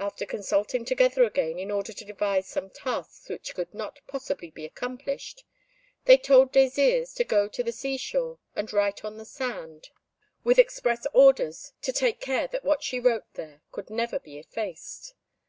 [0.00, 4.64] After consulting together again, in order to devise some tasks which could not possibly be
[4.64, 5.44] accomplished,
[6.04, 9.90] they told Désirs to go to the sea shore and write on the sand,
[10.42, 15.14] with express orders to take care that what she wrote there could never be effaced.